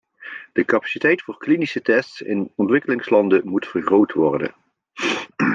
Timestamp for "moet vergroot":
3.49-4.13